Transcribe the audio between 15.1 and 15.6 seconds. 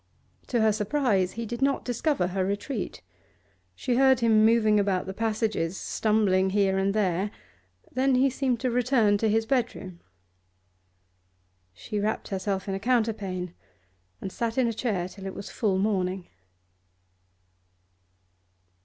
it was